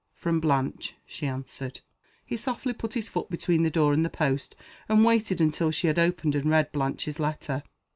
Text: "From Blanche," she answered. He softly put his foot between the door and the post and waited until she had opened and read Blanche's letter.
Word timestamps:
"From 0.15 0.39
Blanche," 0.39 0.95
she 1.05 1.27
answered. 1.27 1.81
He 2.25 2.35
softly 2.35 2.73
put 2.73 2.95
his 2.95 3.07
foot 3.07 3.29
between 3.29 3.61
the 3.61 3.69
door 3.69 3.93
and 3.93 4.03
the 4.03 4.09
post 4.09 4.55
and 4.89 5.05
waited 5.05 5.39
until 5.39 5.69
she 5.69 5.85
had 5.85 5.99
opened 5.99 6.33
and 6.33 6.49
read 6.49 6.71
Blanche's 6.71 7.19
letter. 7.19 7.61